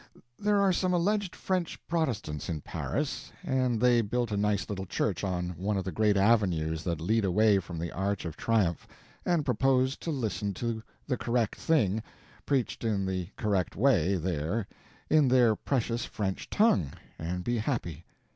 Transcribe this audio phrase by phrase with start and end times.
[0.39, 5.23] There are some alleged French Protestants in Paris, and they built a nice little church
[5.23, 8.87] on one of the great avenues that lead away from the Arch of Triumph,
[9.27, 12.01] and proposed to listen to the correct thing,
[12.47, 14.65] preached in the correct way, there,
[15.07, 18.03] in their precious French tongue, and be happy.